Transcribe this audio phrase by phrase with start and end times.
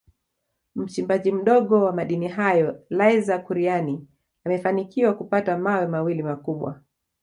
[0.75, 4.07] Mchimbaji mdogo wa madini hayo Laizer Kuryani
[4.45, 6.81] amefanikiwa kupata mawe mawili makubwa